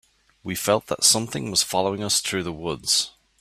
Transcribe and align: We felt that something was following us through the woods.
We 0.41 0.55
felt 0.55 0.87
that 0.87 1.03
something 1.03 1.51
was 1.51 1.61
following 1.61 2.03
us 2.03 2.21
through 2.21 2.41
the 2.41 2.51
woods. 2.51 3.11